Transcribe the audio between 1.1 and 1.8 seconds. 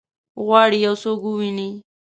وویني؟